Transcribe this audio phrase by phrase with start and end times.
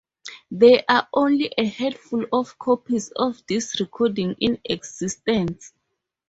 [0.49, 5.73] There are only a handful of copies of this recording in existence.